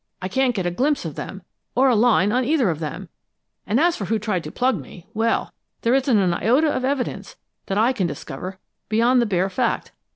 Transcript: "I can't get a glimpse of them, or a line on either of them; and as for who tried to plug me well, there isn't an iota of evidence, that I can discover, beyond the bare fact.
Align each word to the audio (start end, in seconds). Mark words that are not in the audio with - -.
"I 0.19 0.27
can't 0.29 0.55
get 0.55 0.65
a 0.65 0.71
glimpse 0.71 1.05
of 1.05 1.13
them, 1.13 1.43
or 1.75 1.87
a 1.87 1.95
line 1.95 2.31
on 2.31 2.43
either 2.43 2.71
of 2.71 2.79
them; 2.79 3.07
and 3.67 3.79
as 3.79 3.95
for 3.95 4.05
who 4.05 4.17
tried 4.17 4.43
to 4.45 4.51
plug 4.51 4.79
me 4.79 5.05
well, 5.13 5.53
there 5.83 5.93
isn't 5.93 6.17
an 6.17 6.33
iota 6.33 6.73
of 6.75 6.83
evidence, 6.83 7.35
that 7.67 7.77
I 7.77 7.93
can 7.93 8.07
discover, 8.07 8.57
beyond 8.89 9.21
the 9.21 9.27
bare 9.27 9.47
fact. 9.47 9.91